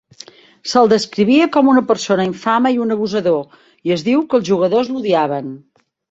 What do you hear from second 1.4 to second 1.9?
com una